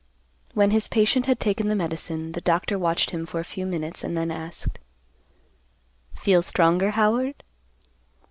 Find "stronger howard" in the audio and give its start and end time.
6.41-7.43